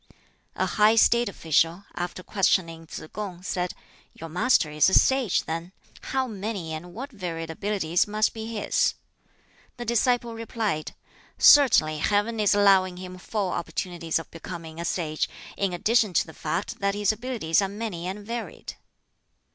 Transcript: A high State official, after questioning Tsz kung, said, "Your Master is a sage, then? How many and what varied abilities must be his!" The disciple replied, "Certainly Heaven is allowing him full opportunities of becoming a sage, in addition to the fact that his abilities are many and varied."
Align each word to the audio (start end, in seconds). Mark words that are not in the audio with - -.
A 0.55 0.65
high 0.65 0.95
State 0.95 1.29
official, 1.29 1.83
after 1.93 2.23
questioning 2.23 2.87
Tsz 2.87 3.03
kung, 3.13 3.43
said, 3.43 3.75
"Your 4.15 4.29
Master 4.29 4.71
is 4.71 4.89
a 4.89 4.95
sage, 4.95 5.43
then? 5.43 5.73
How 6.05 6.25
many 6.25 6.73
and 6.73 6.95
what 6.95 7.11
varied 7.11 7.51
abilities 7.51 8.07
must 8.07 8.33
be 8.33 8.47
his!" 8.47 8.95
The 9.77 9.85
disciple 9.85 10.33
replied, 10.33 10.95
"Certainly 11.37 11.99
Heaven 11.99 12.39
is 12.39 12.55
allowing 12.55 12.97
him 12.97 13.19
full 13.19 13.51
opportunities 13.51 14.17
of 14.17 14.31
becoming 14.31 14.81
a 14.81 14.85
sage, 14.85 15.29
in 15.55 15.71
addition 15.71 16.13
to 16.13 16.25
the 16.25 16.33
fact 16.33 16.79
that 16.79 16.95
his 16.95 17.11
abilities 17.11 17.61
are 17.61 17.69
many 17.69 18.07
and 18.07 18.25
varied." 18.25 18.77